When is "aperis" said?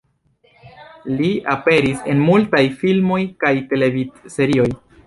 1.53-2.01